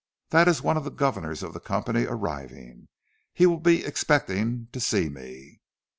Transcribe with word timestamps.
That 0.31 0.47
is 0.47 0.63
one 0.63 0.77
of 0.77 0.83
the 0.83 0.89
governors 0.89 1.43
of 1.43 1.53
the 1.53 1.59
company 1.59 2.05
arriving. 2.07 2.87
He 3.35 3.45
will 3.45 3.59
be 3.59 3.85
expecting 3.85 4.67
to 4.71 4.79
see 4.79 5.09
me!" 5.09 5.61